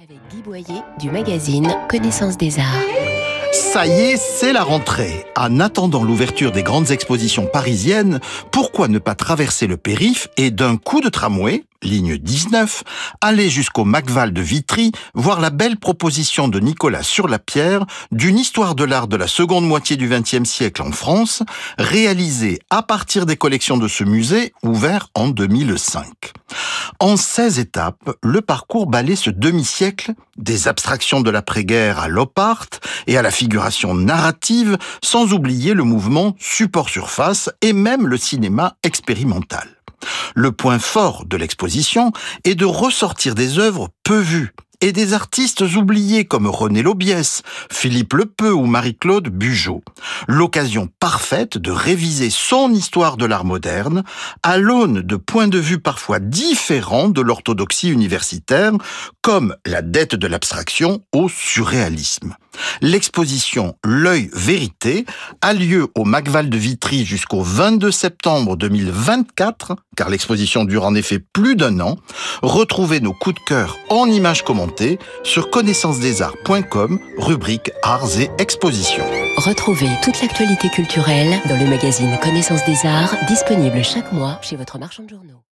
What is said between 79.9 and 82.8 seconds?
toute l'actualité culturelle dans le magazine Connaissance